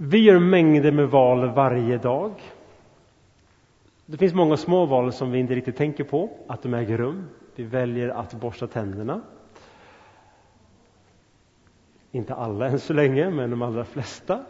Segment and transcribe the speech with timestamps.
[0.00, 2.32] Vi gör mängder med val varje dag.
[4.06, 7.28] Det finns många små val som vi inte riktigt tänker på att de äger rum.
[7.54, 9.20] Vi väljer att borsta tänderna.
[12.12, 14.40] Inte alla än så länge, men de allra flesta.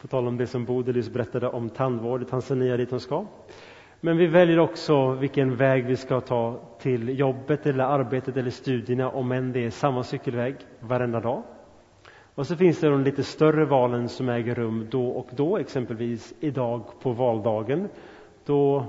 [0.00, 3.26] På tal om det som Bodil just berättade om tandvård i Tanzania dit hon ska.
[4.00, 9.10] Men vi väljer också vilken väg vi ska ta till jobbet eller arbetet eller studierna
[9.10, 11.42] om än det är samma cykelväg varenda dag.
[12.38, 16.34] Och så finns det de lite större valen som äger rum då och då, exempelvis
[16.40, 17.88] idag på valdagen
[18.44, 18.84] då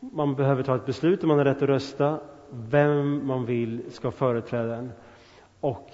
[0.00, 4.10] man behöver ta ett beslut om man har rätt att rösta, vem man vill ska
[4.10, 4.92] företräda en.
[5.60, 5.90] Och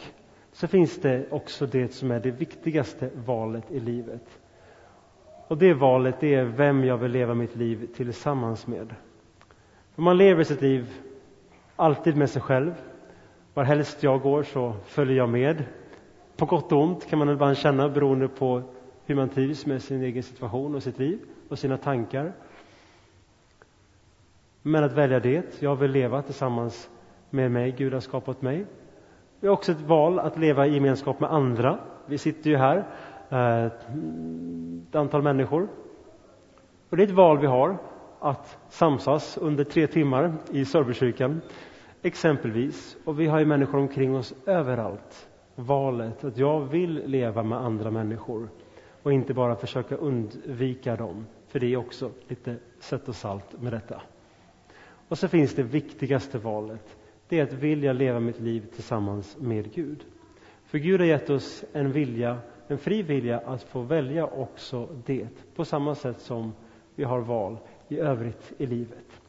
[0.53, 4.39] så finns det också det som är det viktigaste valet i livet.
[5.49, 8.95] Och det valet det är vem jag vill leva mitt liv tillsammans med.
[9.95, 10.91] För man lever sitt liv
[11.77, 12.75] alltid med sig själv.
[13.55, 15.65] Var helst jag går så följer jag med.
[16.39, 18.63] På gott och ont kan man ibland känna beroende på
[19.05, 22.33] hur man trivs med sin egen situation och sitt liv och sina tankar.
[24.63, 26.91] Men att välja det, jag vill leva tillsammans
[27.31, 28.67] med mig, Gud har skapat mig.
[29.41, 31.79] Vi har också ett val att leva i gemenskap med andra.
[32.07, 32.87] Vi sitter ju här,
[33.29, 35.69] eh, ett antal människor.
[36.91, 37.79] Och det är ett val vi har
[38.21, 41.41] att samsas under tre timmar i servicekyrkan,
[42.03, 42.97] exempelvis.
[43.05, 45.29] Och vi har ju människor omkring oss överallt.
[45.61, 48.49] Valet att jag vill leva med andra människor
[49.03, 53.73] och inte bara försöka undvika dem, för det är också lite sött och salt med
[53.73, 54.03] detta.
[55.09, 56.97] Och så finns det viktigaste valet,
[57.29, 60.05] det är att vilja leva mitt liv tillsammans med Gud.
[60.65, 65.29] För Gud har gett oss en vilja, en fri vilja att få välja också det,
[65.57, 66.53] på samma sätt som
[66.95, 69.21] vi har val i övrigt i livet.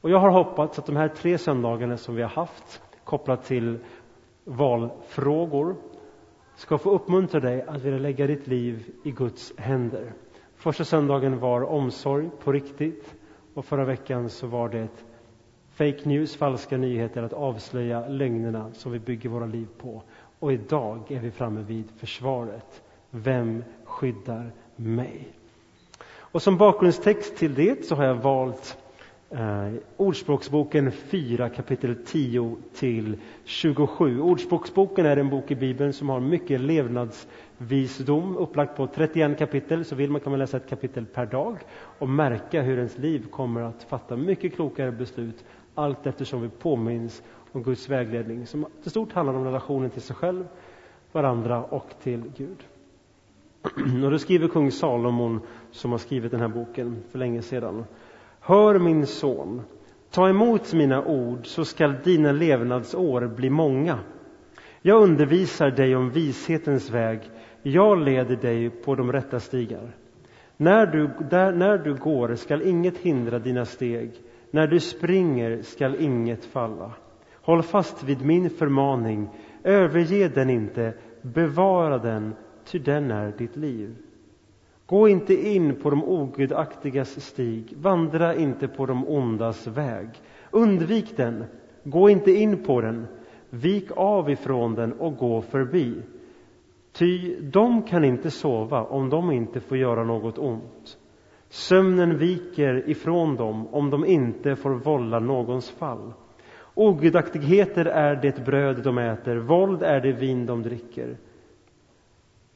[0.00, 3.78] Och jag har hoppats att de här tre söndagarna som vi har haft kopplat till
[4.44, 5.76] valfrågor
[6.56, 10.12] ska få uppmuntra dig att vilja lägga ditt liv i Guds händer.
[10.56, 13.14] Första söndagen var omsorg på riktigt
[13.54, 14.88] och förra veckan så var det
[15.74, 20.02] fake news, falska nyheter, att avslöja lögnerna som vi bygger våra liv på.
[20.38, 22.82] Och idag är vi framme vid försvaret.
[23.10, 25.28] Vem skyddar mig?
[26.16, 28.83] Och som bakgrundstext till det så har jag valt
[29.30, 34.20] eh, Ordspråksboken 4 kapitel 10 till 27.
[34.20, 39.84] Ordspråksboken är en bok i Bibeln som har mycket levnadsvisdom upplagt på 31 kapitel.
[39.84, 41.58] Så vill man kan man läsa ett kapitel per dag
[41.98, 47.22] och märka hur ens liv kommer att fatta mycket klokare beslut allt eftersom vi påminns
[47.52, 50.46] om Guds vägledning som till stort handlar om relationen till sig själv,
[51.12, 52.58] varandra och till Gud.
[54.04, 57.84] Och då skriver kung Salomon, som har skrivit den här boken för länge sedan.
[58.46, 59.62] Hör min son,
[60.10, 63.98] ta emot mina ord så skall dina levnadsår bli många.
[64.82, 67.20] Jag undervisar dig om vishetens väg,
[67.62, 69.96] jag leder dig på de rätta stigar.
[70.56, 74.10] När du, där, när du går skall inget hindra dina steg,
[74.50, 76.92] när du springer skall inget falla.
[77.42, 79.28] Håll fast vid min förmaning,
[79.62, 82.34] överge den inte, bevara den,
[82.64, 83.96] ty den är ditt liv.
[84.86, 90.08] Gå inte in på de ogudaktigas stig, vandra inte på de ondas väg.
[90.50, 91.44] Undvik den,
[91.84, 93.06] gå inte in på den,
[93.50, 96.02] vik av ifrån den och gå förbi.
[96.92, 100.98] Ty de kan inte sova om de inte får göra något ont.
[101.48, 106.12] Sömnen viker ifrån dem om de inte får vålla någons fall.
[106.74, 111.16] Ogudaktigheter är det bröd de äter, våld är det vin de dricker.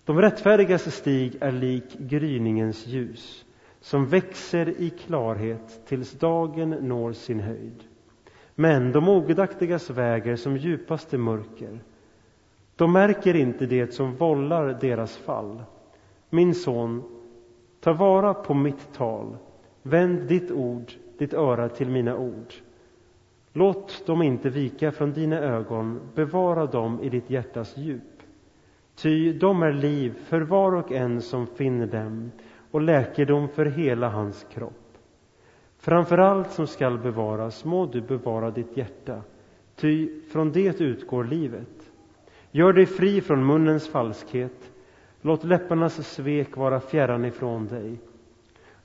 [0.09, 3.45] De rättfärdigas stig är lik gryningens ljus
[3.81, 7.85] som växer i klarhet tills dagen når sin höjd.
[8.55, 11.81] Men de ogudaktigas väger som djupaste mörker.
[12.77, 15.63] De märker inte det som vållar deras fall.
[16.31, 17.03] Min son,
[17.81, 19.37] Ta vara på mitt tal.
[19.83, 22.55] Vänd ditt ord, ditt öra till mina ord.
[23.53, 28.18] Låt dem inte vika från dina ögon, bevara dem i ditt hjärtas djup.
[29.03, 32.31] Ty de är liv för var och en som finner dem
[32.71, 34.99] och läkedom för hela hans kropp.
[35.79, 39.23] Framför allt som skall bevaras må du bevara ditt hjärta,
[39.77, 41.91] ty från det utgår livet.
[42.51, 44.71] Gör dig fri från munnens falskhet,
[45.21, 47.99] Låt läpparnas svek vara fjärran ifrån dig.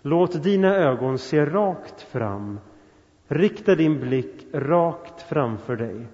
[0.01, 2.59] Låt dina ögon se rakt fram.
[3.27, 6.05] Rikta din blick rakt framför dig.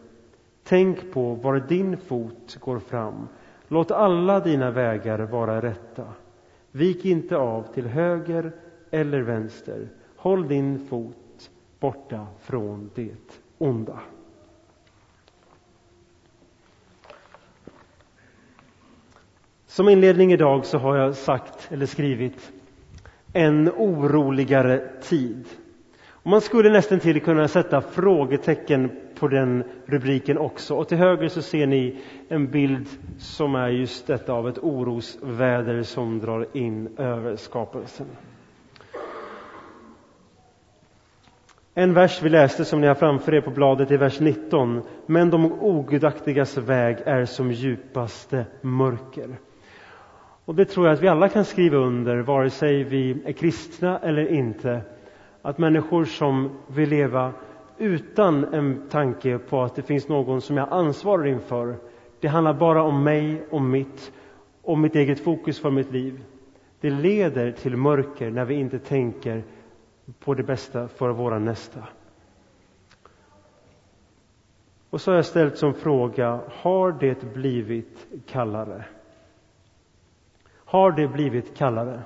[0.63, 3.27] Tänk på var din fot går fram.
[3.71, 6.03] Låt alla dina vägar vara rätta.
[6.71, 8.51] Vik inte av till höger
[8.91, 9.87] eller vänster.
[10.15, 13.99] Håll din fot borta från det onda.
[19.67, 22.51] Som inledning idag så har jag sagt eller skrivit
[23.33, 25.45] en oroligare tid.
[26.07, 30.75] Och man skulle nästan till kunna sätta frågetecken på den rubriken också.
[30.75, 32.87] Och till höger så ser ni en bild
[33.17, 38.07] som är just detta av ett orosväder som drar in över skapelsen.
[41.73, 44.81] En vers vi läste som ni har framför er på bladet är vers 19.
[45.05, 49.37] Men de ogudaktigas väg är som djupaste mörker.
[50.45, 53.99] Och det tror jag att vi alla kan skriva under, vare sig vi är kristna
[53.99, 54.81] eller inte.
[55.41, 57.33] Att människor som vill leva
[57.79, 61.75] utan en tanke på att det finns någon som jag ansvarar inför.
[62.19, 64.11] Det handlar bara om mig och mitt,
[64.61, 66.23] och mitt eget fokus för mitt liv.
[66.79, 69.43] Det leder till mörker när vi inte tänker
[70.19, 71.83] på det bästa för våra nästa.
[74.89, 78.85] Och så har jag ställt som fråga, har det blivit kallare?
[80.53, 82.01] Har det blivit kallare?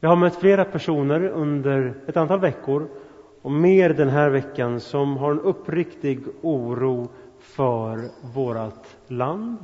[0.00, 2.88] Jag har mött flera personer under ett antal veckor
[3.42, 7.08] och mer den här veckan som har en uppriktig oro
[7.38, 9.56] för vårt land,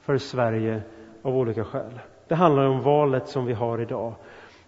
[0.00, 0.82] för Sverige
[1.22, 2.00] av olika skäl.
[2.28, 4.14] Det handlar om valet som vi har idag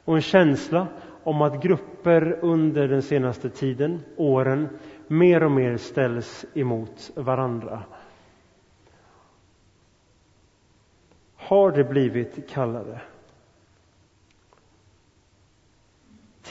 [0.05, 0.87] och en känsla
[1.23, 4.69] om att grupper under den senaste tiden, åren,
[5.07, 7.83] mer och mer ställs emot varandra.
[11.37, 13.01] Har det blivit kallare?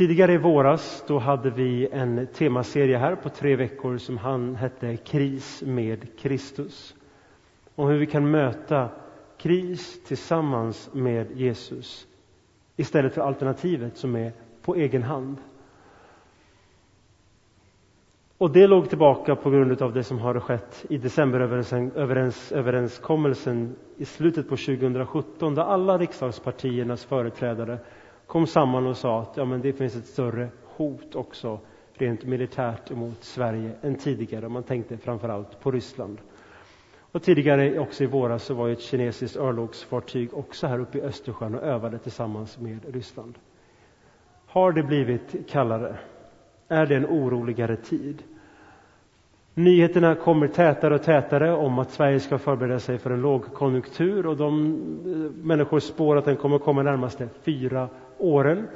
[0.01, 4.98] Tidigare i våras då hade vi en temaserie här på tre veckor som han hette
[4.98, 6.95] Kris med Kristus.
[7.75, 8.89] Om hur vi kan möta
[9.38, 12.07] kris tillsammans med Jesus
[12.75, 14.31] istället för alternativet som är
[14.62, 15.38] på egen hand.
[18.38, 24.50] Och det låg tillbaka på grund av det som har skett i decemberöverenskommelsen i slutet
[24.50, 27.80] på 2017 där alla riksdagspartiernas företrädare
[28.31, 31.60] kom samman och sa att ja, men det finns ett större hot också
[31.94, 34.50] rent militärt mot Sverige än tidigare.
[34.50, 36.18] Man tänkte framför allt på Ryssland.
[37.12, 41.56] Och tidigare, också i våras, så var ett kinesiskt örlogsfartyg också här uppe i Östersjön
[41.56, 43.38] och övade tillsammans med Ryssland.
[44.45, 45.95] Har det blivit kallare?
[46.68, 48.24] Är det en oroligare tid?
[49.54, 54.38] Nyheterna kommer tätare och tätare om att Sverige ska förbereda sig för en lågkonjunktur och
[54.38, 54.75] de
[55.06, 57.89] eh, människor spår att den kommer komma närmaste fyra
[58.22, 58.68] åren.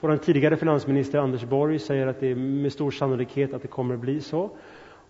[0.00, 3.94] Vår tidigare finansminister Anders Borg säger att det är med stor sannolikhet att det kommer
[3.94, 4.50] att bli så.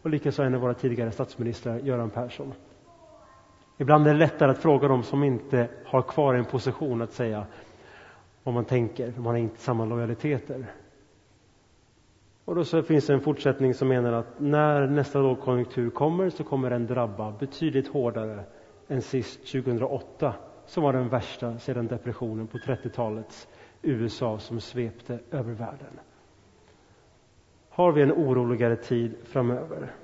[0.02, 2.52] Och likaså en av våra tidigare statsministrar, Göran Persson.
[3.79, 7.46] Ibland är det lättare att fråga dem som inte har kvar en position att säga
[8.43, 10.67] vad man tänker, man har inte samma lojaliteter.
[12.44, 16.44] Och då så finns det en fortsättning som menar att när nästa lågkonjunktur kommer så
[16.44, 18.44] kommer den drabba betydligt hårdare
[18.88, 20.35] än sist 2008
[20.67, 23.49] som var den värsta sedan depressionen på 30-talets
[23.84, 26.00] USA som svepte över världen.
[27.69, 29.94] Har vi en oroligare tid framöver?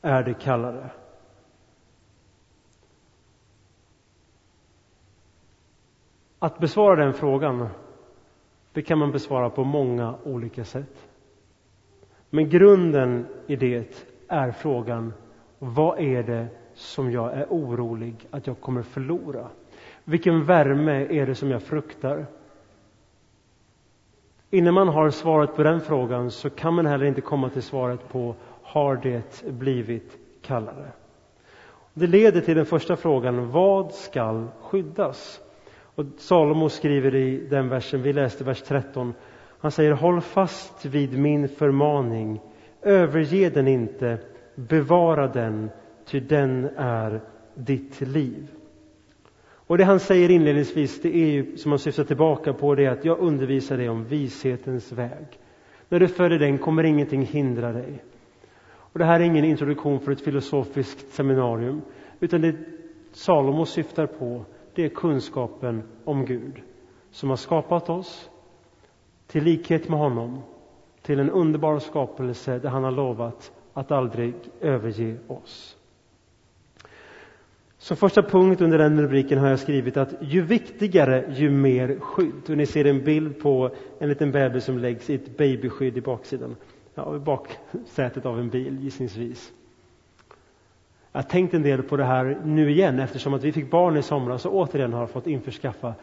[0.00, 0.90] Är det kallare?
[6.38, 7.68] Att besvara den frågan
[8.72, 11.08] det kan man besvara på många olika sätt.
[12.30, 15.12] Men grunden i det är frågan
[15.58, 19.48] vad är det som jag är orolig att jag kommer förlora?
[20.04, 22.26] Vilken värme är det som jag fruktar?
[24.54, 28.08] Innan man har svaret på den frågan så kan man heller inte komma till svaret
[28.08, 30.88] på har det blivit kallare?
[31.94, 35.40] Det leder till den första frågan, vad skall skyddas?
[35.94, 39.14] Och Salomo skriver i den versen, vi läste vers 13,
[39.58, 42.40] han säger håll fast vid min förmaning,
[42.82, 44.18] överge den inte,
[44.54, 45.70] bevara den,
[46.06, 47.20] ty den är
[47.54, 48.48] ditt liv.
[49.72, 53.04] Och det han säger inledningsvis, det är ju som han syftar tillbaka på det att
[53.04, 55.26] jag undervisar dig om vishetens väg.
[55.88, 58.04] När du följer den kommer ingenting hindra dig.
[58.64, 61.82] Och det här är ingen introduktion för ett filosofiskt seminarium,
[62.20, 62.56] utan det
[63.12, 66.62] Salomo syftar på, det är kunskapen om Gud
[67.10, 68.30] som har skapat oss
[69.26, 70.42] till likhet med honom,
[71.02, 75.76] till en underbar skapelse där han har lovat att aldrig överge oss.
[77.82, 82.50] Som första punkt under den rubriken har jag skrivit att ju viktigare, ju mer skydd.
[82.50, 86.00] Och ni ser en bild på en liten bebis som läggs i ett babyskydd i
[86.00, 86.56] baksidan,
[86.94, 89.52] ja, i baksätet av en bil gissningsvis.
[91.12, 93.96] Jag har tänkt en del på det här nu igen eftersom att vi fick barn
[93.96, 95.94] i somras och återigen har fått införskaffa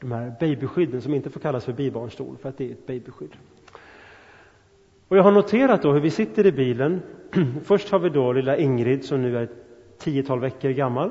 [0.00, 3.36] de här babyskydden som inte får kallas för bibarnstol för att det är ett babyskydd.
[5.08, 7.02] Och jag har noterat då hur vi sitter i bilen.
[7.64, 9.64] Först har vi då lilla Ingrid som nu är ett
[9.98, 11.10] tiotal veckor gammal.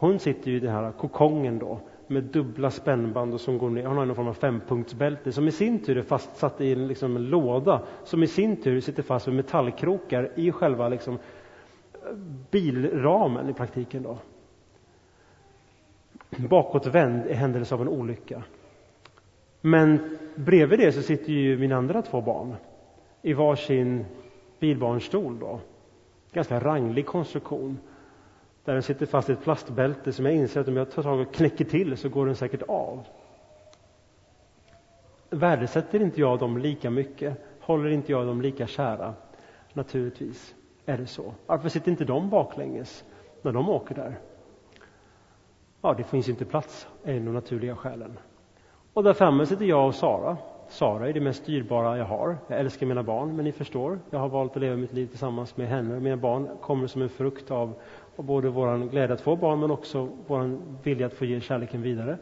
[0.00, 3.86] Hon sitter ju i den här kokongen då med dubbla spännband och som går ner.
[3.86, 7.16] Hon har någon form av fempunktsbälte som i sin tur är fastsatt i en, liksom
[7.16, 11.18] en låda som i sin tur sitter fast med metallkrokar i själva liksom,
[12.50, 14.02] bilramen i praktiken.
[14.02, 14.18] Då.
[16.36, 18.42] Bakåtvänd i händelse av en olycka.
[19.60, 22.54] Men bredvid det så sitter ju mina andra två barn
[23.22, 24.04] i varsin
[24.60, 25.38] bilbarnstol.
[25.38, 25.60] Då.
[26.32, 27.78] Ganska ranglig konstruktion
[28.64, 31.20] där den sitter fast i ett plastbälte som jag inser att om jag tar tag
[31.20, 33.06] och knäcker till så går den säkert av.
[35.30, 37.36] Värdesätter inte jag dem lika mycket?
[37.60, 39.14] Håller inte jag dem lika kära?
[39.72, 40.54] Naturligtvis
[40.86, 41.34] är det så.
[41.46, 43.04] Varför sitter inte de baklänges
[43.42, 44.18] när de åker där?
[45.82, 48.18] Ja, det finns inte plats, är en av de naturliga skälen.
[48.92, 50.36] Och där framme sitter jag och Sara.
[50.68, 52.38] Sara är det mest dyrbara jag har.
[52.46, 55.56] Jag älskar mina barn, men ni förstår, jag har valt att leva mitt liv tillsammans
[55.56, 56.00] med henne.
[56.00, 57.74] Mina barn kommer som en frukt av,
[58.16, 61.82] och både vår glädje att få barn, men också vår vilja att få ge kärleken
[61.82, 62.18] vidare.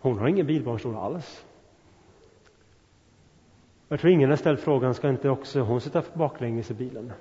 [0.00, 1.44] Hon har ingen bilbarnstol alls.
[3.88, 7.12] Jag tror ingen har ställt frågan, ska inte också hon sitta baklänges i bilen?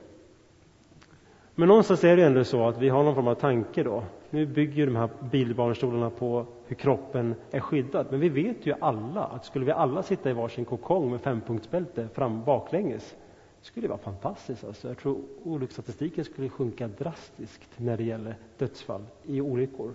[1.56, 4.04] Men någonstans är det ändå så att vi har någon form av tanke då.
[4.30, 8.08] Nu bygger de här bilbarnstolarna på hur kroppen är skyddad.
[8.10, 12.08] Men vi vet ju alla att skulle vi alla sitta i varsin kokong med fempunktsbälte
[12.14, 13.16] fram baklänges
[13.66, 14.64] skulle vara fantastiskt.
[14.64, 14.88] Alltså.
[14.88, 19.94] Jag tror olycksstatistiken skulle sjunka drastiskt när det gäller dödsfall i olyckor.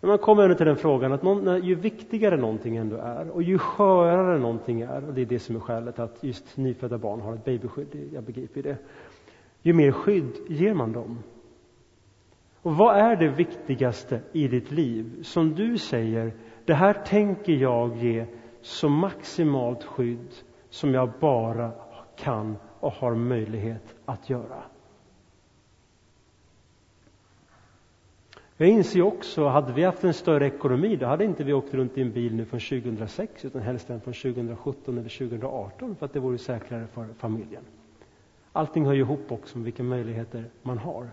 [0.00, 3.42] Men man kommer ändå till den frågan att någon, ju viktigare någonting ändå är och
[3.42, 7.20] ju skörare någonting är, och det är det som är skälet att just nyfödda barn
[7.20, 8.78] har ett babyskydd, jag begriper det,
[9.62, 11.18] ju mer skydd ger man dem.
[12.62, 16.34] Och vad är det viktigaste i ditt liv som du säger,
[16.64, 18.26] det här tänker jag ge
[18.60, 20.34] så maximalt skydd
[20.72, 21.70] som jag bara
[22.16, 24.62] kan och har möjlighet att göra?
[28.56, 31.98] Jag inser också, hade vi haft en större ekonomi, då hade inte vi åkt runt
[31.98, 36.20] i en bil nu från 2006, utan helst från 2017 eller 2018, för att det
[36.20, 37.62] vore säkrare för familjen.
[38.52, 41.10] Allting hör ju ihop också med vilka möjligheter man har.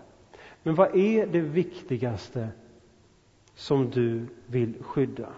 [0.64, 2.50] Men vad är det viktigaste
[3.56, 5.30] som du vill skydda?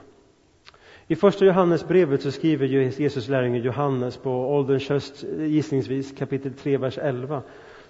[1.11, 6.97] I första Johannesbrevet så skriver Jesus lärjunge Johannes på ålderns höst, gissningsvis kapitel 3, vers
[6.97, 7.41] 11.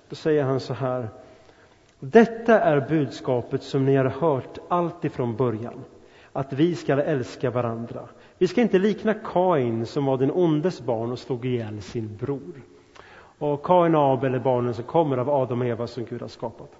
[0.09, 1.09] Då säger han så här.
[1.99, 5.83] Detta är budskapet som ni har hört allt ifrån början,
[6.31, 8.01] att vi skall älska varandra.
[8.37, 12.61] Vi ska inte likna Kain som var den ondes barn och slog ihjäl sin bror.
[13.37, 16.27] Och Kain och Abel är barnen som kommer av Adam och Eva som Gud har
[16.27, 16.71] skapat.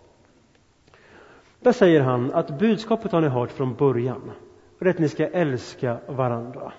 [1.60, 4.32] Där säger han att budskapet har ni hört från början.
[4.82, 6.74] Och det är att ni ska älska varandra.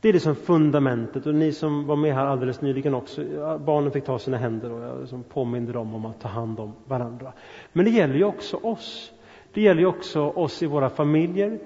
[0.00, 1.26] Det är liksom fundamentet.
[1.26, 3.22] Och ni som var med här alldeles nyligen också,
[3.66, 6.72] barnen fick ta sina händer och jag liksom påminde dem om att ta hand om
[6.84, 7.32] varandra.
[7.72, 9.12] Men det gäller ju också oss.
[9.52, 11.58] Det gäller ju också oss i våra familjer,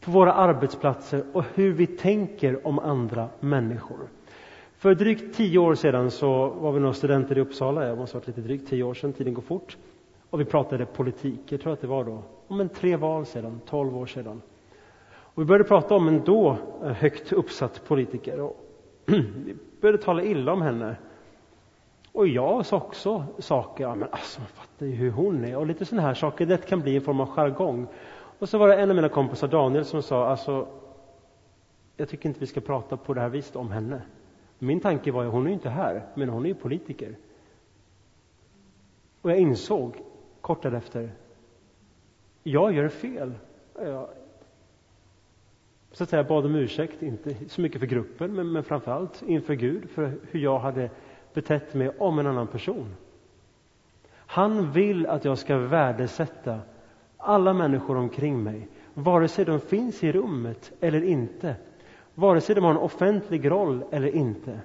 [0.00, 4.08] på våra arbetsplatser och hur vi tänker om andra människor.
[4.78, 8.20] För drygt tio år sedan så var vi några studenter i Uppsala, jag måste ha
[8.20, 9.76] varit lite drygt tio år sedan, tiden går fort.
[10.30, 13.60] Och vi pratade politik, jag tror att det var då, om en tre val sedan,
[13.66, 14.42] tolv år sedan.
[15.08, 18.40] Och vi började prata om en då eh, högt uppsatt politiker.
[18.40, 18.56] Och
[19.06, 20.96] vi började tala illa om henne.
[22.12, 25.66] Och jag sa också saker, ja men alltså man fattar ju hur hon är och
[25.66, 27.86] lite sådana här saker, det kan bli en form av jargong.
[28.38, 30.68] Och så var det en av mina kompisar, Daniel, som sa, alltså
[31.96, 34.02] jag tycker inte vi ska prata på det här viset om henne.
[34.58, 37.16] Min tanke var ju, hon är ju inte här, men hon är ju politiker.
[39.22, 40.02] Och jag insåg
[40.40, 41.10] kort därefter,
[42.46, 43.32] jag gör fel.
[43.74, 44.08] Jag,
[45.92, 49.22] så att säga bad om ursäkt, inte så mycket för gruppen, men, men framför allt
[49.26, 50.90] inför Gud för hur jag hade
[51.34, 52.94] betett mig om en annan person.
[54.12, 56.60] Han vill att jag ska värdesätta
[57.16, 61.56] alla människor omkring mig, vare sig de finns i rummet eller inte
[62.14, 64.60] vare sig de har en offentlig roll eller inte.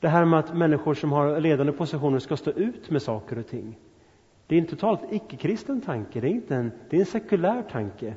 [0.00, 3.46] Det här med att människor som har ledande positioner ska stå ut med saker och
[3.46, 3.78] ting.
[4.46, 8.14] Det är en totalt icke-kristen tanke, det är, inte en, det är en sekulär tanke.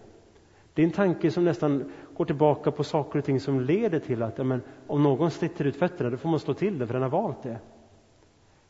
[0.73, 4.23] Det är en tanke som nästan går tillbaka på saker och ting som leder till
[4.23, 6.93] att ja, men, om någon sliter ut fötterna, då får man slå till det, för
[6.93, 7.59] den har valt det.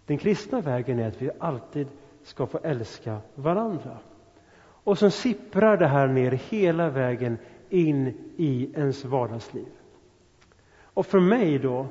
[0.06, 1.88] Den kristna vägen är att vi alltid
[2.24, 3.98] ska få älska varandra.
[4.60, 7.38] Och så sipprar det här ner hela vägen
[7.70, 9.68] in i ens vardagsliv.
[10.82, 11.88] Och för mig då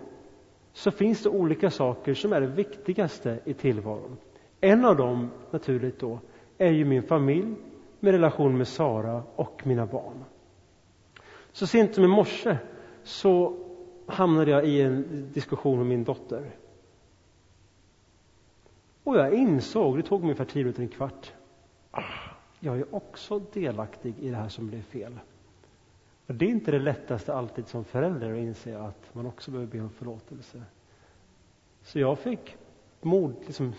[0.73, 4.17] så finns det olika saker som är det viktigaste i tillvaron.
[4.61, 6.21] En av dem, naturligt då,
[6.59, 7.55] är ju min familj
[8.01, 10.25] med relation med Sara och mina barn.
[11.53, 12.59] Så sent som i morse
[13.03, 13.57] så
[14.07, 16.51] hamnade jag i en diskussion med min dotter.
[19.05, 21.33] Och jag insåg, det tog ungefär tio minuter, en kvart,
[21.91, 22.03] ah,
[22.61, 25.19] jag är också delaktig i det här som blev fel.
[26.27, 29.73] Och det är inte det lättaste alltid som förälder att inse att man också behöver
[29.73, 30.63] be om förlåtelse.
[31.83, 32.57] Så jag fick
[33.01, 33.73] mod, liksom,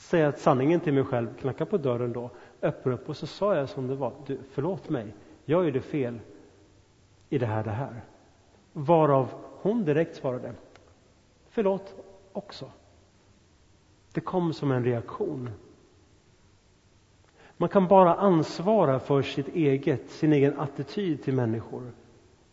[0.00, 2.30] säga sanningen till mig själv, knacka på dörren då,
[2.62, 4.12] öppna upp och så sa jag som det var.
[4.26, 5.14] Du, förlåt mig,
[5.44, 6.20] jag gjorde fel
[7.28, 8.04] i det här, det här.
[8.72, 9.28] Varav
[9.62, 10.54] hon direkt svarade,
[11.48, 11.94] förlåt
[12.32, 12.70] också.
[14.12, 15.50] Det kom som en reaktion.
[17.56, 21.92] Man kan bara ansvara för sitt eget, sin egen attityd till människor.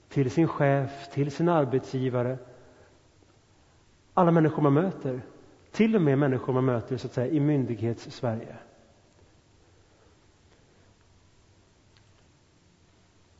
[0.10, 2.38] Till sin chef, till sin arbetsgivare.
[4.14, 5.22] Alla människor man möter.
[5.76, 8.56] Till och med människor man möter så att säga, i myndighets-Sverige.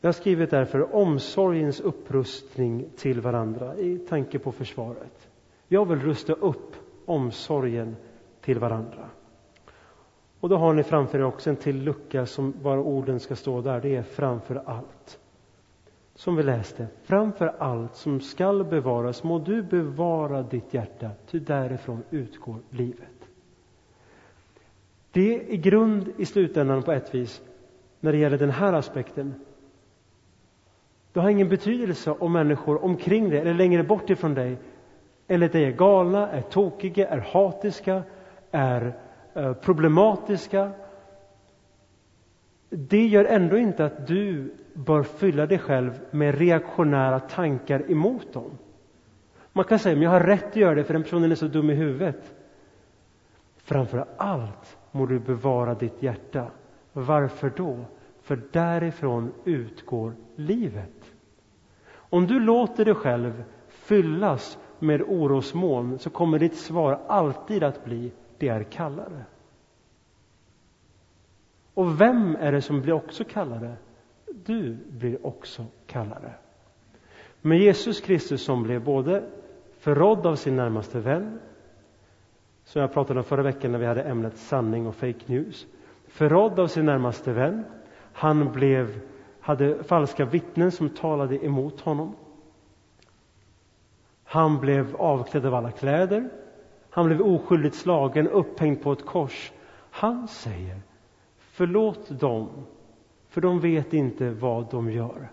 [0.00, 5.28] Jag har skrivit därför omsorgens upprustning till varandra i tanke på försvaret.
[5.68, 7.96] Jag vill rusta upp omsorgen
[8.40, 9.08] till varandra.
[10.40, 13.60] Och då har ni framför er också en till lucka som bara orden ska stå
[13.60, 13.80] där.
[13.80, 15.18] Det är framför allt.
[16.16, 16.86] Som vi läste.
[17.02, 23.28] Framför allt som skall bevaras må du bevara ditt hjärta, ty därifrån utgår livet.
[25.12, 27.42] Det är grund i slutändan på ett vis
[28.00, 29.34] när det gäller den här aspekten.
[31.12, 34.56] Det har ingen betydelse om människor omkring dig eller längre bort ifrån dig
[35.26, 38.02] eller dig är galna, är tokiga, är hatiska,
[38.50, 38.92] är
[39.34, 40.70] eh, problematiska.
[42.78, 48.58] Det gör ändå inte att du bör fylla dig själv med reaktionära tankar emot dem.
[49.52, 51.46] Man kan säga, men jag har rätt att göra det för den personen är så
[51.46, 52.34] dum i huvudet.
[53.56, 56.46] Framför allt må du bevara ditt hjärta.
[56.92, 57.84] Varför då?
[58.22, 61.14] För därifrån utgår livet.
[61.90, 68.12] Om du låter dig själv fyllas med orosmoln så kommer ditt svar alltid att bli
[68.38, 69.24] det är kallare.
[71.76, 73.76] Och vem är det som blir också kallare?
[74.32, 76.32] Du blir också kallare.
[77.42, 79.24] Men Jesus Kristus som blev både
[79.78, 81.38] förrådd av sin närmaste vän,
[82.64, 85.66] som jag pratade om förra veckan när vi hade ämnet sanning och fake news,
[86.08, 87.64] förrådd av sin närmaste vän.
[88.12, 89.00] Han blev,
[89.40, 92.16] hade falska vittnen som talade emot honom.
[94.24, 96.28] Han blev avklädd av alla kläder.
[96.90, 99.52] Han blev oskyldigt slagen, upphängd på ett kors.
[99.90, 100.80] Han säger
[101.56, 102.48] Förlåt dem,
[103.28, 105.28] för de vet inte vad de gör.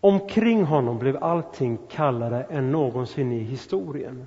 [0.00, 4.26] Omkring honom blev allting kallare än någonsin i historien.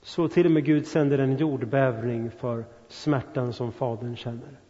[0.00, 4.60] Så till och med Gud sänder en jordbävning för smärtan som Fadern känner.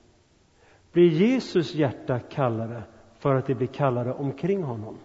[0.92, 2.82] Blir Jesus hjärta kallare
[3.18, 4.98] för att det blir kallare omkring honom?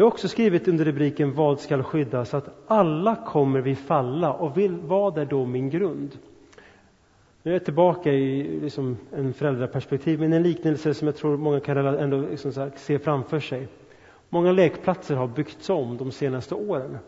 [0.00, 2.34] Jag har också skrivit under rubriken Vad skall skyddas?
[2.34, 6.18] att alla kommer vi falla och vill, vad är då min grund?
[7.42, 11.60] Nu är jag tillbaka i liksom en föräldraperspektiv, men en liknelse som jag tror många
[11.60, 13.68] kan ändå liksom se framför sig.
[14.28, 16.98] Många lekplatser har byggts om de senaste åren.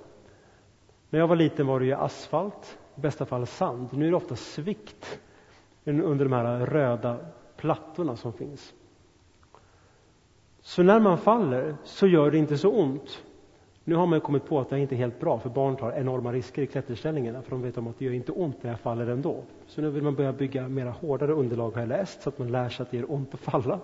[1.10, 3.88] När jag var liten var det ju asfalt, i bästa fall sand.
[3.92, 5.20] Nu är det ofta svikt
[5.84, 7.16] under de här röda
[7.56, 8.74] plattorna som finns.
[10.62, 13.22] Så när man faller så gör det inte så ont.
[13.84, 16.32] Nu har man kommit på att det inte är helt bra för barn tar enorma
[16.32, 19.06] risker i klätterställningarna för de vet om att det gör inte ont när jag faller
[19.06, 19.42] ändå.
[19.66, 22.48] Så nu vill man börja bygga mera hårdare underlag har jag läst så att man
[22.52, 23.78] lär sig att det gör ont att falla.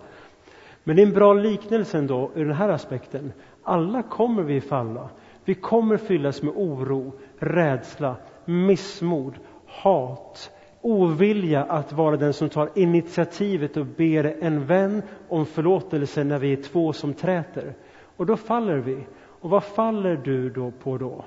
[0.85, 3.33] Men det är en bra liknelse ändå ur den här aspekten.
[3.63, 5.09] Alla kommer vi falla.
[5.45, 9.35] Vi kommer fyllas med oro, rädsla, missmod,
[9.67, 16.39] hat, ovilja att vara den som tar initiativet och ber en vän om förlåtelse när
[16.39, 17.75] vi är två som träter.
[18.17, 19.07] Och då faller vi.
[19.41, 21.25] Och vad faller du då på då?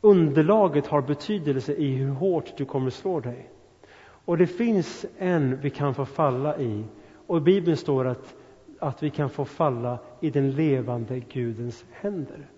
[0.00, 3.50] Underlaget har betydelse i hur hårt du kommer slå dig.
[4.24, 6.84] Och det finns en vi kan få falla i.
[7.26, 8.34] Och i Bibeln står att,
[8.78, 12.48] att vi kan få falla i den levande Gudens händer.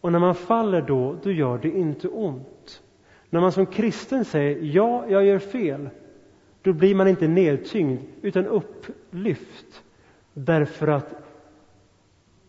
[0.00, 2.82] Och när man faller då, då gör det inte ont.
[3.30, 5.88] När man som kristen säger ja, jag gör fel,
[6.62, 9.82] då blir man inte nedtyngd utan upplyft.
[10.34, 11.14] Därför att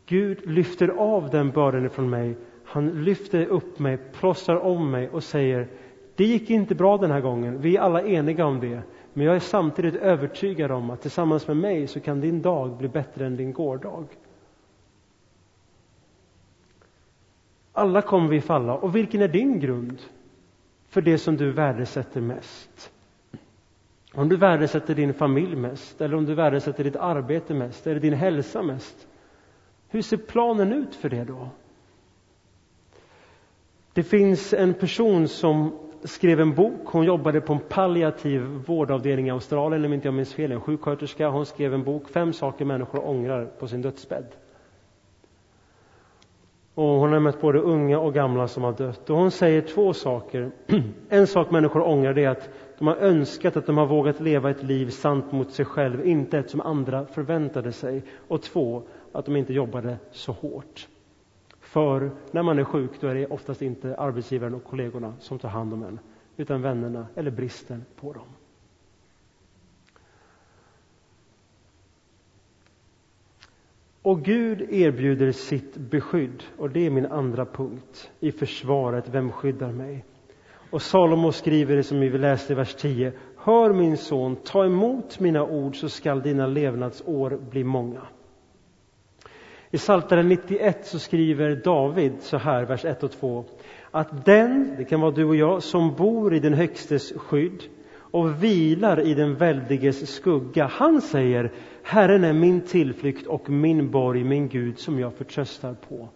[0.06, 2.36] Gud lyfter av den bördan ifrån mig.
[2.64, 5.68] Han lyfter upp mig, plåstrar om mig och säger
[6.16, 7.62] det gick inte bra den här gången.
[7.62, 8.82] Vi är alla eniga om det.
[9.14, 12.88] Men jag är samtidigt övertygad om att tillsammans med mig så kan din dag bli
[12.88, 14.06] bättre än din gårdag.
[17.80, 18.76] Alla kommer vi falla.
[18.76, 20.02] Och vilken är din grund
[20.90, 22.92] för det som du värdesätter mest?
[24.14, 28.14] Om du värdesätter din familj mest, eller om du värdesätter ditt arbete mest, eller din
[28.14, 29.08] hälsa mest.
[29.90, 31.50] Hur ser planen ut för det då?
[33.94, 36.82] Det finns en person som skrev en bok.
[36.86, 40.52] Hon jobbade på en palliativ vårdavdelning i Australien, om inte jag minns fel.
[40.52, 41.30] En sjuksköterska.
[41.30, 44.36] Hon skrev en bok, Fem saker människor ångrar på sin dödsbädd.
[46.80, 49.10] Och hon har mött både unga och gamla som har dött.
[49.10, 50.52] Och hon säger två saker.
[51.10, 54.50] En sak människor ångrar det är att de har önskat att de har vågat leva
[54.50, 58.04] ett liv sant mot sig själv, inte ett som andra förväntade sig.
[58.28, 60.88] Och två, att de inte jobbade så hårt.
[61.60, 65.50] För när man är sjuk då är det oftast inte arbetsgivaren och kollegorna som tar
[65.50, 66.00] hand om en,
[66.38, 68.28] utan vännerna eller bristen på dem.
[74.10, 79.10] Och Gud erbjuder sitt beskydd, och det är min andra punkt i försvaret.
[79.10, 80.06] Vem skyddar mig?
[80.70, 83.12] Och Salomo skriver det som vi läste i vers 10.
[83.38, 88.02] Hör min son, ta emot mina ord så skall dina levnadsår bli många.
[89.72, 93.46] I Psaltaren 91 så skriver David så här, vers 1 och 2.
[93.92, 97.64] Att den, det kan vara du och jag, som bor i den Högstes skydd
[98.12, 101.52] och vilar i den väldiges skugga, han säger
[101.84, 106.10] Herren är min tillflykt och min borg, min Gud som jag förtröstar på.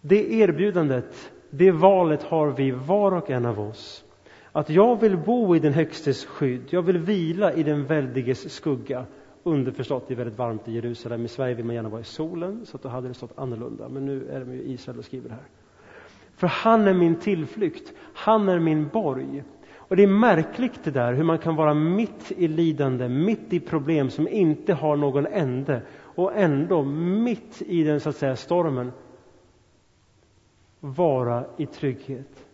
[0.00, 4.04] Det erbjudandet, det valet har vi var och en av oss.
[4.52, 9.06] Att jag vill bo i den Högstes skydd, jag vill vila i den väldiges skugga.
[9.42, 11.24] Underförstått, det är väldigt varmt i Jerusalem.
[11.24, 13.88] I Sverige vill man gärna vara i solen, så då hade det stått annorlunda.
[13.88, 15.44] Men nu är de i Israel och skriver det här.
[16.36, 19.44] För han är min tillflykt, han är min borg.
[19.88, 23.60] Och det är märkligt det där, hur man kan vara mitt i lidande, mitt i
[23.60, 28.92] problem som inte har någon ände och ändå mitt i den så att säga stormen
[30.80, 32.44] vara i trygghet.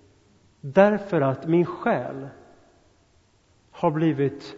[0.61, 2.29] Därför att min själ
[3.71, 4.57] har blivit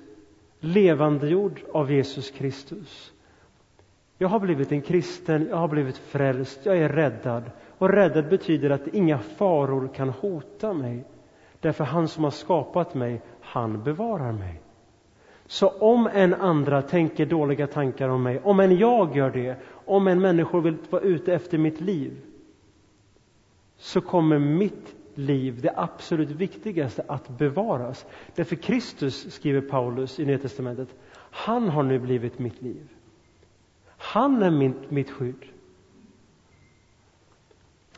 [0.61, 3.13] levandegjord av Jesus Kristus.
[4.19, 7.51] Jag har blivit en kristen, jag har blivit frälst, jag är räddad.
[7.79, 11.05] Och räddad betyder att inga faror kan hota mig.
[11.63, 14.61] Därför han som har skapat mig, han bevarar mig.
[15.47, 20.09] Så om en andra tänker dåliga tankar om mig, om en jag gör det, om
[20.09, 22.21] en människa vill vara ute efter mitt liv,
[23.77, 28.07] så kommer mitt liv, det absolut viktigaste, att bevaras.
[28.35, 32.89] Därför Kristus, skriver Paulus i Nya Testamentet, han har nu blivit mitt liv.
[33.87, 35.45] Han är mitt, mitt skydd.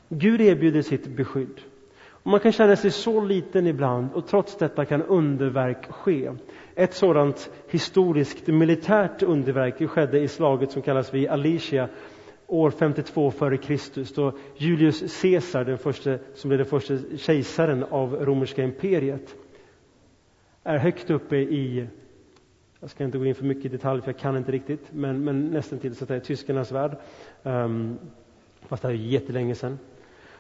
[0.09, 1.61] Gud erbjuder sitt beskydd.
[2.25, 6.31] Och man kan känna sig så liten ibland och trots detta kan underverk ske.
[6.75, 11.89] Ett sådant historiskt militärt underverk skedde i slaget som kallas vid Alicia
[12.47, 14.15] år 52 f.Kr.
[14.15, 19.35] då Julius Caesar, den första, som blev den första kejsaren av romerska imperiet,
[20.63, 21.87] är högt uppe i
[22.81, 25.25] jag ska inte gå in för mycket i detalj, för jag kan inte riktigt, men,
[25.25, 26.97] men nästan till så att det är tyskarnas värld.
[27.43, 27.99] Um,
[28.63, 29.79] fast det är jättelänge sedan.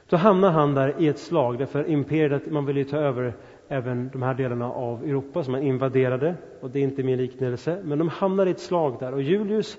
[0.08, 3.34] Då hamnar han där i ett slag, därför imperiet, man ville ju ta över
[3.68, 7.80] även de här delarna av Europa som man invaderade, och det är inte min liknelse,
[7.84, 9.12] men de hamnar i ett slag där.
[9.14, 9.78] Och Julius,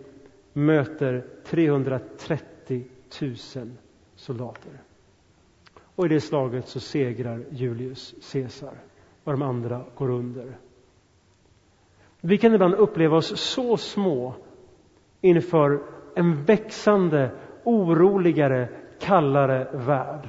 [0.52, 2.84] möter 330
[3.20, 3.34] 000
[4.16, 4.72] soldater.
[5.94, 8.74] Och i det slaget så segrar Julius Caesar
[9.24, 10.58] och de andra går under.
[12.20, 14.34] Vi kan ibland uppleva oss så små
[15.20, 15.82] inför
[16.14, 17.30] en växande,
[17.64, 18.68] oroligare,
[19.00, 20.28] kallare värld.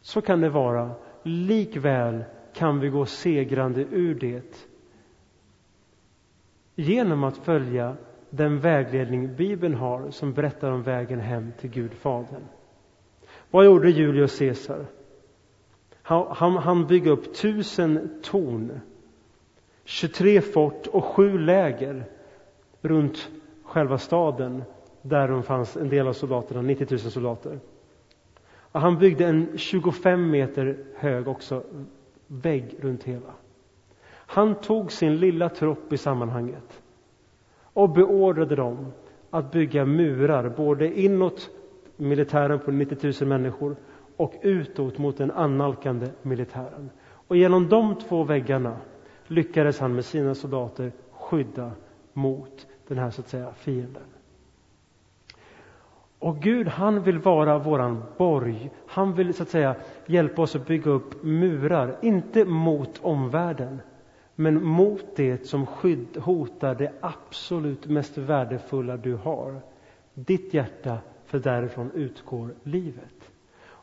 [0.00, 0.90] Så kan det vara
[1.22, 4.66] Likväl kan vi gå segrande ur det
[6.74, 7.96] genom att följa
[8.30, 12.44] den vägledning Bibeln har som berättar om vägen hem till Gud Fadern.
[13.50, 14.86] Vad gjorde Julius Caesar?
[16.10, 18.80] Han, han, han upp tusen torn,
[19.84, 22.04] 23 fort och sju läger
[22.80, 23.30] runt
[23.64, 24.62] själva staden
[25.02, 27.60] där de fanns en del av soldaterna, 90 000 soldater.
[28.72, 31.62] Och han byggde en 25 meter hög också
[32.26, 33.32] vägg runt hela.
[34.12, 36.82] Han tog sin lilla trupp i sammanhanget
[37.62, 38.92] och beordrade dem
[39.30, 41.50] att bygga murar, både inåt
[41.96, 43.76] militären på 90 000 människor
[44.20, 46.90] och utåt mot den annalkande militären.
[47.02, 48.76] Och genom de två väggarna
[49.26, 51.70] lyckades han med sina soldater skydda
[52.12, 54.02] mot den här så att säga fienden.
[56.18, 58.70] Och Gud, han vill vara våran borg.
[58.86, 63.80] Han vill så att säga hjälpa oss att bygga upp murar, inte mot omvärlden,
[64.34, 69.60] men mot det som skydd, hotar det absolut mest värdefulla du har.
[70.14, 73.29] Ditt hjärta, för därifrån utgår livet.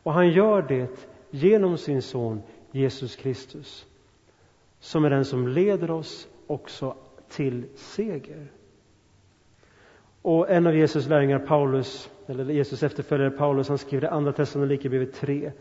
[0.08, 3.86] Och han gör det genom sin son Jesus Kristus,
[4.80, 6.94] som är den som leder oss också
[7.28, 8.46] till seger.
[10.22, 15.14] Och en av Jesus lärjungar, Paulus, eller Jesus efterföljare Paulus, han skriver i Andra Thessalonikerbrevet
[15.14, 15.52] 3.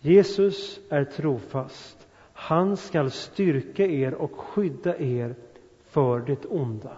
[0.00, 2.08] Jesus är trofast.
[2.32, 5.34] Han skall styrka er och skydda er
[5.84, 6.96] för det onda.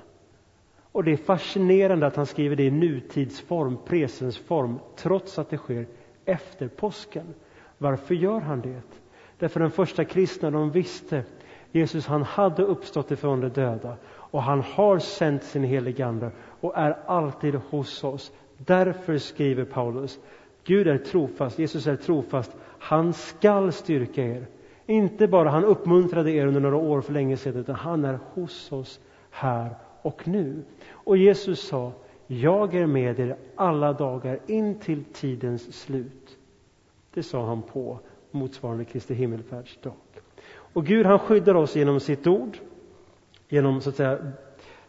[0.92, 5.86] Och det är fascinerande att han skriver det i nutidsform, presensform, trots att det sker
[6.26, 7.34] efter påsken.
[7.78, 8.82] Varför gör han det?
[9.38, 11.24] Därför den första kristna, de visste
[11.72, 16.76] Jesus han hade uppstått ifrån de döda och han har sänt sin helige Ande och
[16.76, 18.32] är alltid hos oss.
[18.56, 20.18] Därför skriver Paulus,
[20.64, 24.46] Gud är trofast, Jesus är trofast, han skall styrka er.
[24.86, 28.72] Inte bara han uppmuntrade er under några år för länge sedan, utan han är hos
[28.72, 30.62] oss här och nu.
[30.90, 31.92] Och Jesus sa,
[32.26, 36.36] jag är med er alla dagar in till tidens slut.
[37.14, 37.98] Det sa han på
[38.30, 39.94] motsvarande Kristi himmelfärdsdag.
[40.48, 42.58] Och Gud han skyddar oss genom sitt ord,
[43.48, 44.18] genom så att säga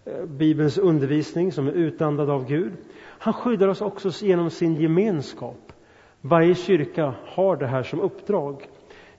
[0.06, 2.73] eh, Bibelns undervisning som är utandad av Gud.
[2.97, 5.73] Han skyddar oss också genom sin gemenskap.
[6.21, 8.67] Varje kyrka har det här som uppdrag.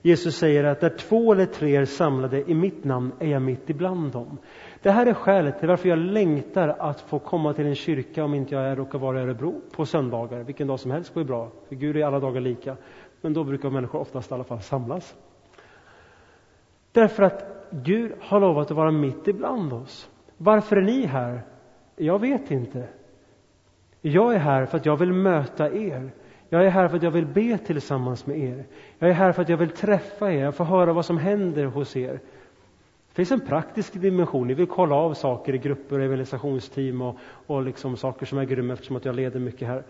[0.01, 3.69] Jesus säger att där två eller tre är samlade i mitt namn är jag mitt
[3.69, 4.37] ibland dem.
[4.81, 8.33] Det här är skälet till varför jag längtar att få komma till en kyrka om
[8.33, 10.43] inte jag råkar vara i Örebro på söndagar.
[10.43, 12.77] Vilken dag som helst går ju bra, för Gud är alla dagar lika.
[13.21, 15.15] Men då brukar människor oftast i alla fall samlas.
[16.91, 20.09] Därför att Gud har lovat att vara mitt ibland oss.
[20.37, 21.41] Varför är ni här?
[21.95, 22.87] Jag vet inte.
[24.01, 26.11] Jag är här för att jag vill möta er.
[26.49, 28.65] Jag är här för att jag vill be tillsammans med er.
[28.99, 31.95] Jag är här för att jag vill träffa er, få höra vad som händer hos
[31.95, 32.19] er.
[33.09, 34.47] Det finns en praktisk dimension.
[34.47, 37.15] Ni vill kolla av saker i grupper, evangelisationsteam och,
[37.47, 39.83] och liksom saker som är grymma eftersom att jag leder mycket här.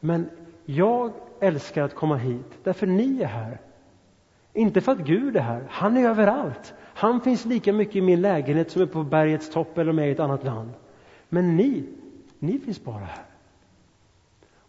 [0.00, 0.28] Men
[0.64, 3.60] jag älskar att komma hit därför ni är här.
[4.52, 5.66] Inte för att Gud är här.
[5.68, 6.74] Han är överallt.
[6.94, 10.12] Han finns lika mycket i min lägenhet som är på bergets topp eller med i
[10.12, 10.70] ett annat land.
[11.28, 11.88] Men ni,
[12.38, 13.24] ni finns bara här.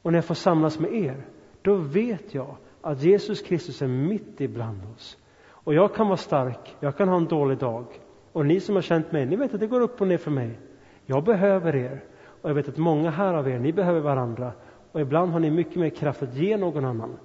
[0.01, 1.25] Och när jag får samlas med er,
[1.67, 5.17] då vet jag att Jesus Kristus är mitt ibland oss.
[5.49, 7.85] Och jag kan vara stark, jag kan ha en dålig dag.
[8.31, 10.31] Och ni som har känt mig, ni vet att det går upp och ner för
[10.31, 10.59] mig.
[11.05, 12.03] Jag behöver er.
[12.41, 14.51] Och jag vet att många här av er, ni behöver varandra.
[14.91, 17.17] Och ibland har ni mycket mer kraft att ge någon annan.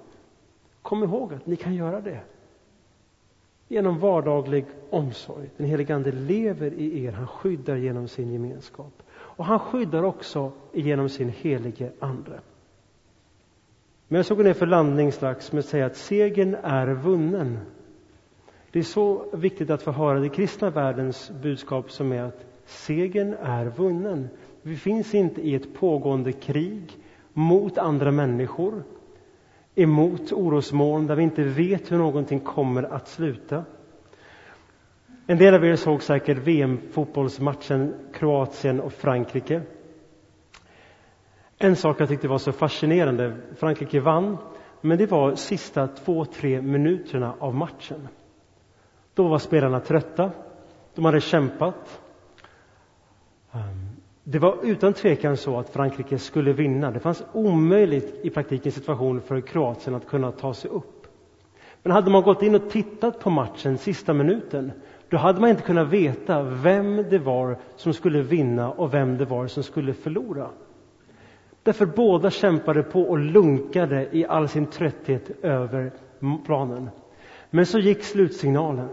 [0.81, 2.19] Kom ihåg att ni kan göra det
[3.67, 5.49] genom vardaglig omsorg.
[5.57, 9.03] Den helige Ande lever i er, han skyddar genom sin gemenskap.
[9.13, 12.39] Och han skyddar också genom sin helige Ande.
[14.13, 17.59] Men jag ska gå ner för landning strax med att säga att segern är vunnen.
[18.71, 23.33] Det är så viktigt att få höra det kristna världens budskap som är att segern
[23.41, 24.29] är vunnen.
[24.61, 26.97] Vi finns inte i ett pågående krig
[27.33, 28.83] mot andra människor
[29.75, 33.63] emot orosmoln där vi inte vet hur någonting kommer att sluta.
[35.27, 39.61] En del av er såg säkert VM-fotbollsmatchen Kroatien och Frankrike.
[41.63, 44.37] En sak jag tyckte var så fascinerande, Frankrike vann,
[44.81, 48.07] men det var sista två, tre minuterna av matchen.
[49.13, 50.31] Då var spelarna trötta,
[50.95, 52.01] de hade kämpat.
[53.51, 53.87] Ehm,
[54.23, 56.91] det var utan tvekan så att Frankrike skulle vinna.
[56.91, 61.07] Det fanns omöjligt i praktiken situation för Kroatien att kunna ta sig upp.
[61.83, 64.71] Men hade man gått in och tittat på matchen sista minuten,
[65.09, 69.25] då hade man inte kunnat veta vem det var som skulle vinna och vem det
[69.25, 70.49] var som skulle förlora.
[71.63, 75.91] Därför båda kämpade på och lunkade i all sin trötthet över
[76.45, 76.89] planen.
[77.49, 78.89] Men så gick slutsignalen.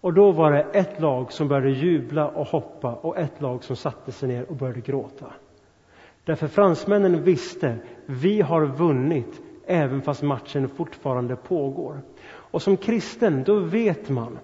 [0.00, 3.76] Och då var det ett lag som började jubla och hoppa och ett lag som
[3.76, 5.26] satte sig ner och började gråta.
[6.24, 12.00] Därför fransmännen visste, vi har vunnit även fast matchen fortfarande pågår.
[12.28, 14.38] Och som kristen, då vet man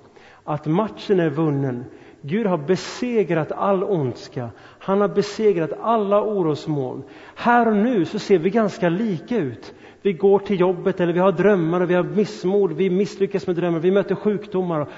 [0.44, 1.84] att matchen är vunnen.
[2.20, 4.50] Gud har besegrat all ondska.
[4.84, 7.02] Han har besegrat alla orosmoln.
[7.34, 9.74] Här och nu så ser vi ganska lika ut.
[10.02, 13.56] Vi går till jobbet eller vi har drömmar och vi har missmod, vi misslyckas med
[13.56, 14.88] drömmar, vi möter sjukdomar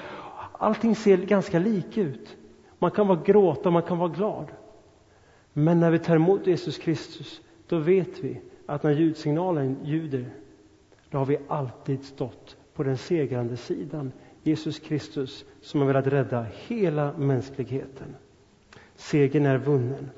[0.57, 2.37] Allting ser ganska lika ut.
[2.79, 4.51] Man kan vara gråta, man kan vara glad.
[5.53, 10.25] Men när vi tar emot Jesus Kristus, då vet vi att när ljudsignalen ljuder,
[11.09, 14.11] då har vi alltid stått på den segrande sidan.
[14.43, 18.15] Jesus Kristus som har velat rädda hela mänskligheten.
[18.97, 20.09] Segern är vunnen.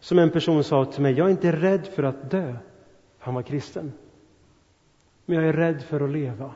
[0.00, 2.54] Som en person sa till mig, jag är inte rädd för att dö.
[3.18, 3.92] Han var kristen.
[5.26, 6.50] Men jag är rädd för att leva.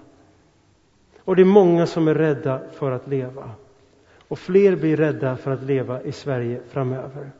[1.19, 3.51] Och det är många som är rädda för att leva.
[4.29, 7.31] Och fler blir rädda för att leva i Sverige framöver.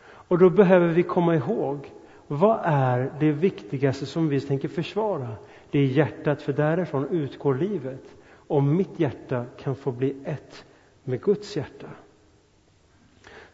[0.00, 1.92] Och då behöver vi komma ihåg,
[2.26, 5.28] vad är det viktigaste som vi tänker försvara?
[5.70, 8.04] Det är hjärtat, för därifrån utgår livet.
[8.46, 10.64] Om mitt hjärta kan få bli ett
[11.04, 11.86] med Guds hjärta.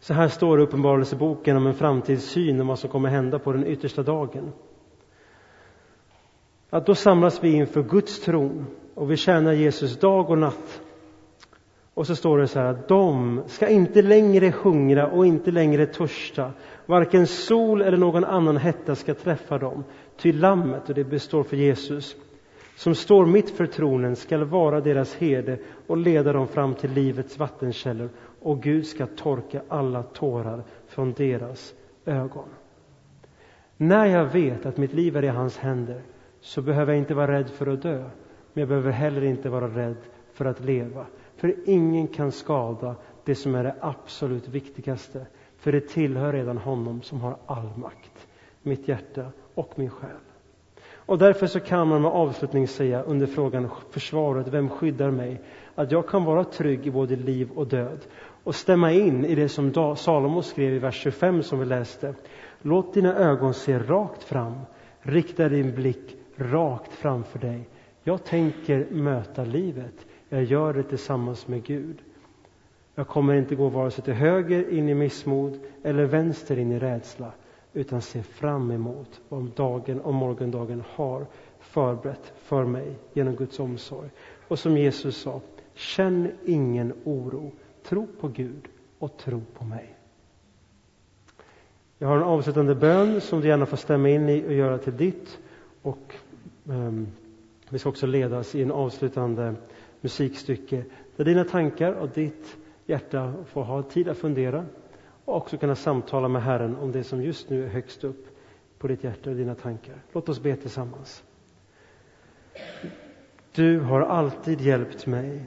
[0.05, 3.51] Så här står det i Uppenbarelseboken om en framtidssyn om vad som kommer hända på
[3.51, 4.51] den yttersta dagen.
[6.69, 8.65] Att då samlas vi inför Guds tron
[8.95, 10.81] och vi tjänar Jesus dag och natt.
[11.93, 15.85] Och så står det så här att de ska inte längre hungra och inte längre
[15.85, 16.51] törsta.
[16.85, 19.83] Varken sol eller någon annan hetta ska träffa dem.
[20.17, 22.15] Ty lammet, och det består för Jesus,
[22.75, 27.39] som står mitt för tronen skall vara deras herde och leda dem fram till livets
[27.39, 28.09] vattenkällor
[28.45, 31.73] och Gud ska torka alla tårar från deras
[32.05, 32.49] ögon.
[33.77, 36.01] När jag vet att mitt liv är i hans händer
[36.41, 37.99] så behöver jag inte vara rädd för att dö,
[38.53, 39.97] men jag behöver heller inte vara rädd
[40.33, 41.05] för att leva.
[41.35, 45.25] För ingen kan skada det som är det absolut viktigaste,
[45.57, 48.27] för det tillhör redan honom som har all makt,
[48.61, 50.09] mitt hjärta och min själ.
[50.95, 55.41] Och därför så kan man med avslutning säga under frågan försvaret, vem skyddar mig?
[55.75, 58.05] Att jag kan vara trygg i både liv och död
[58.45, 62.15] och stämma in i det som Salomo skrev i vers 25 som vi läste.
[62.61, 64.55] Låt dina ögon se rakt fram,
[64.99, 67.69] rikta din blick rakt framför dig.
[68.03, 70.05] Jag tänker möta livet.
[70.29, 71.97] Jag gör det tillsammans med Gud.
[72.95, 76.79] Jag kommer inte gå vare sig till höger in i missmod eller vänster in i
[76.79, 77.31] rädsla
[77.73, 81.25] utan se fram emot vad dagen och morgondagen har
[81.59, 84.09] förberett för mig genom Guds omsorg.
[84.47, 85.41] Och som Jesus sa,
[85.73, 87.51] känn ingen oro.
[87.85, 88.67] Tro på Gud
[88.99, 89.95] och tro på mig.
[91.97, 94.97] Jag har en avslutande bön som du gärna får stämma in i och göra till
[94.97, 95.39] ditt.
[95.81, 96.15] Och
[96.65, 97.07] um,
[97.69, 99.55] vi ska också ledas i en avslutande
[100.01, 100.83] musikstycke
[101.15, 104.65] där dina tankar och ditt hjärta får ha tid att fundera
[105.25, 108.27] och också kunna samtala med Herren om det som just nu är högst upp
[108.77, 109.95] på ditt hjärta och dina tankar.
[110.13, 111.23] Låt oss be tillsammans.
[113.51, 115.45] Du har alltid hjälpt mig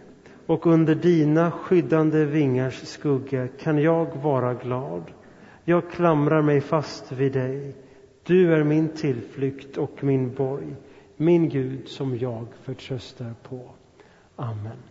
[0.48, 5.02] och under dina skyddande vingars skugga kan jag vara glad.
[5.64, 7.76] Jag klamrar mig fast vid dig.
[8.22, 10.74] Du är min tillflykt och min borg,
[11.16, 13.70] min Gud som jag förtröstar på.
[14.37, 14.88] Amen.